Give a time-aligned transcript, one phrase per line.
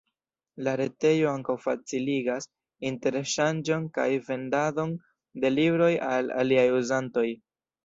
[0.67, 2.47] La retejo ankaŭ faciligas
[2.91, 4.97] interŝanĝon kaj vendadon
[5.45, 7.29] de libroj al aliaj uzantoj.